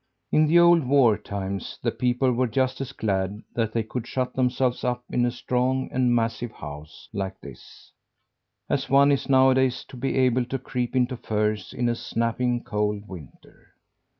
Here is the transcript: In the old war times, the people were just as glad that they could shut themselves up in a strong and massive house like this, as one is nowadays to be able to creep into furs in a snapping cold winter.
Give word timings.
In 0.31 0.47
the 0.47 0.57
old 0.57 0.83
war 0.83 1.15
times, 1.15 1.77
the 1.83 1.91
people 1.91 2.31
were 2.33 2.47
just 2.47 2.81
as 2.81 2.91
glad 2.91 3.43
that 3.53 3.71
they 3.71 3.83
could 3.83 4.07
shut 4.07 4.33
themselves 4.33 4.83
up 4.83 5.03
in 5.11 5.27
a 5.27 5.29
strong 5.29 5.89
and 5.91 6.15
massive 6.15 6.53
house 6.53 7.07
like 7.13 7.39
this, 7.39 7.91
as 8.67 8.89
one 8.89 9.11
is 9.11 9.29
nowadays 9.29 9.83
to 9.89 9.95
be 9.95 10.15
able 10.17 10.45
to 10.45 10.57
creep 10.57 10.95
into 10.95 11.15
furs 11.17 11.71
in 11.71 11.87
a 11.87 11.93
snapping 11.93 12.63
cold 12.63 13.07
winter. 13.07 13.75